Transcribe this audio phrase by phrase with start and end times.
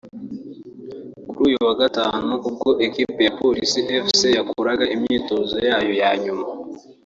[1.29, 6.45] Kuri uyu wa Gatanu ubwo ikipe ya Police Fc yakoraga imyitozo yayo ya nyuma